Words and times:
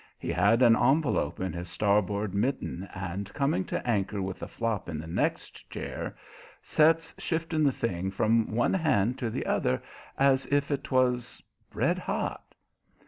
He 0.17 0.29
had 0.31 0.63
an 0.63 0.75
envelope 0.75 1.39
in 1.39 1.53
his 1.53 1.69
starboard 1.69 2.33
mitten, 2.33 2.89
and, 2.95 3.31
coming 3.35 3.63
to 3.65 3.87
anchor 3.87 4.19
with 4.19 4.41
a 4.41 4.47
flop 4.47 4.89
in 4.89 4.97
the 4.97 5.05
next 5.05 5.69
chair, 5.69 6.15
sets 6.63 7.13
shifting 7.21 7.63
the 7.63 7.71
thing 7.71 8.09
from 8.09 8.49
one 8.51 8.73
hand 8.73 9.19
to 9.19 9.29
the 9.29 9.45
other 9.45 9.83
as 10.17 10.47
if 10.47 10.71
it 10.71 10.85
'twas 10.85 11.43
red 11.71 11.99
hot. 11.99 12.55